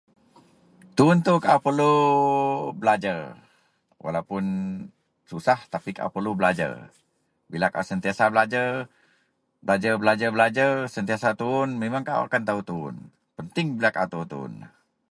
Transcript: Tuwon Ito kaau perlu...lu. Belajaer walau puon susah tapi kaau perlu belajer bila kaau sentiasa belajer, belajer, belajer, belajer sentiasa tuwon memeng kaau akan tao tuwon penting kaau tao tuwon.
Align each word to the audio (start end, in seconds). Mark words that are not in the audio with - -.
Tuwon 0.95 1.19
Ito 1.21 1.33
kaau 1.45 1.59
perlu...lu. 1.65 1.93
Belajaer 2.81 3.19
walau 4.03 4.23
puon 4.29 4.45
susah 5.31 5.59
tapi 5.73 5.89
kaau 5.97 6.11
perlu 6.15 6.31
belajer 6.39 6.73
bila 7.51 7.67
kaau 7.73 7.89
sentiasa 7.91 8.23
belajer, 8.33 8.67
belajer, 9.65 9.93
belajer, 10.01 10.29
belajer 10.35 10.71
sentiasa 10.95 11.27
tuwon 11.41 11.69
memeng 11.81 12.05
kaau 12.09 12.23
akan 12.27 12.43
tao 12.47 12.59
tuwon 12.69 12.95
penting 13.37 13.67
kaau 13.95 14.07
tao 14.11 14.23
tuwon. 14.33 14.53